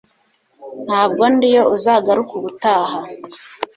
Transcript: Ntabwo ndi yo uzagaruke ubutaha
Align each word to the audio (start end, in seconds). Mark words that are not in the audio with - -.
Ntabwo 0.85 1.23
ndi 1.33 1.47
yo 1.55 1.61
uzagaruke 1.75 2.31
ubutaha 2.39 2.97